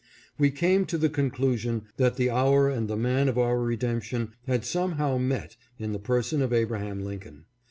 We 0.39 0.49
came 0.49 0.87
to 0.87 0.97
the 0.97 1.11
conclusion 1.11 1.83
that 1.97 2.15
the 2.15 2.31
hour 2.31 2.67
and 2.71 2.87
the 2.87 2.97
man 2.97 3.29
of 3.29 3.37
our 3.37 3.59
redemption 3.59 4.33
had 4.47 4.65
somehow 4.65 5.19
met 5.19 5.57
in 5.77 5.91
the 5.91 5.99
person 5.99 6.41
of 6.41 6.51
Abraham 6.51 7.03
Lincoln. 7.03 7.45